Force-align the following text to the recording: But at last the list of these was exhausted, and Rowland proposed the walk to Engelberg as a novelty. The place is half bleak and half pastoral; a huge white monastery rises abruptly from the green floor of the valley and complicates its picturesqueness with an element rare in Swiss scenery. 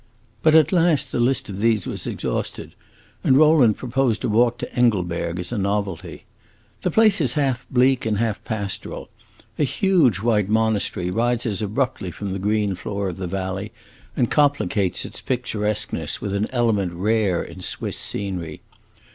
But 0.41 0.55
at 0.55 0.71
last 0.71 1.11
the 1.11 1.19
list 1.19 1.47
of 1.47 1.59
these 1.59 1.85
was 1.85 2.07
exhausted, 2.07 2.73
and 3.23 3.37
Rowland 3.37 3.77
proposed 3.77 4.21
the 4.23 4.29
walk 4.29 4.57
to 4.57 4.73
Engelberg 4.75 5.39
as 5.39 5.51
a 5.51 5.59
novelty. 5.59 6.23
The 6.81 6.89
place 6.89 7.21
is 7.21 7.33
half 7.33 7.67
bleak 7.69 8.03
and 8.07 8.17
half 8.17 8.43
pastoral; 8.43 9.09
a 9.59 9.63
huge 9.63 10.17
white 10.19 10.49
monastery 10.49 11.11
rises 11.11 11.61
abruptly 11.61 12.09
from 12.09 12.33
the 12.33 12.39
green 12.39 12.73
floor 12.73 13.09
of 13.09 13.17
the 13.17 13.27
valley 13.27 13.71
and 14.17 14.31
complicates 14.31 15.05
its 15.05 15.21
picturesqueness 15.21 16.19
with 16.19 16.33
an 16.33 16.47
element 16.49 16.93
rare 16.93 17.43
in 17.43 17.59
Swiss 17.61 17.95
scenery. 17.99 18.63